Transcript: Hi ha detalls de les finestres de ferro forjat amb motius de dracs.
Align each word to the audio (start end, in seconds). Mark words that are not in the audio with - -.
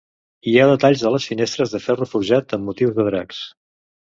Hi 0.51 0.53
ha 0.61 0.69
detalls 0.71 1.03
de 1.07 1.11
les 1.15 1.27
finestres 1.33 1.75
de 1.75 1.83
ferro 1.89 2.09
forjat 2.15 2.57
amb 2.59 2.67
motius 2.71 2.97
de 2.97 3.07
dracs. 3.11 3.45